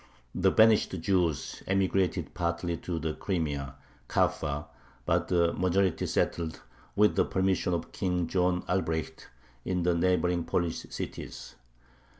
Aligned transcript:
The 0.33 0.49
banished 0.49 0.99
Jews 0.99 1.61
emigrated 1.67 2.33
partly 2.33 2.75
to 2.77 2.97
the 2.97 3.13
Crimea 3.13 3.75
(Kaffa), 4.09 4.65
but 5.05 5.27
the 5.27 5.53
majority 5.53 6.07
settled, 6.07 6.59
with 6.95 7.15
the 7.15 7.23
permission 7.23 7.75
of 7.75 7.91
King 7.91 8.25
John 8.25 8.63
Albrecht, 8.67 9.27
in 9.63 9.83
the 9.83 9.93
neighboring 9.93 10.43
Polish 10.45 10.87
cities. 10.89 11.53